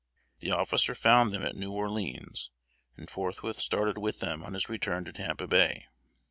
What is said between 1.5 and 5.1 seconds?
New Orleans, and forthwith started with them on his return